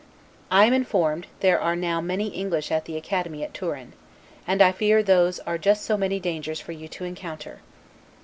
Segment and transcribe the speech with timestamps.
[0.49, 3.93] I am informed, there are now many English at the Academy at Turin;
[4.47, 7.59] and I fear those are just so many dangers for you to encounter.